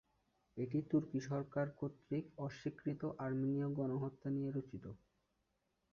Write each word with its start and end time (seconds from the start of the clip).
এটি 0.57 0.79
তুর্কি 0.89 1.19
সরকার 1.29 1.67
কর্তৃক 1.79 2.25
অস্বীকৃত 2.37 3.01
আর্মেনীয় 3.19 3.67
গণহত্যা 3.77 4.29
নিয়ে 4.35 4.51
রচিত। 4.51 4.85